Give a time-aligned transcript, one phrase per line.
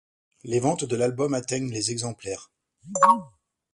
[0.43, 2.49] Les ventes de l’album atteignent les exemplaires.